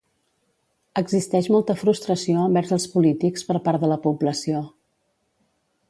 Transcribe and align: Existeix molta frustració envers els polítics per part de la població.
Existeix 1.01 1.49
molta 1.55 1.75
frustració 1.81 2.47
envers 2.47 2.73
els 2.79 2.87
polítics 2.95 3.47
per 3.51 3.59
part 3.69 3.85
de 3.85 3.93
la 3.95 4.03
població. 4.07 4.65